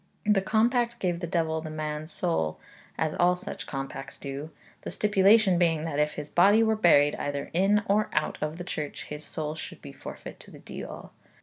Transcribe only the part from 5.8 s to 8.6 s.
that if his body were buried either in or out of